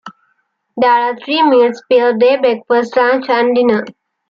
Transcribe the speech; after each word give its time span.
There 0.77 0.89
are 0.89 1.15
three 1.15 1.43
meals 1.43 1.83
per 1.87 2.17
day: 2.17 2.35
breakfast, 2.37 2.97
lunch 2.97 3.29
and 3.29 3.53
dinner. 3.55 3.83